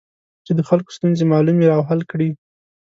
[0.45, 2.29] چې د خلکو ستونزې معلومې او حل کړي.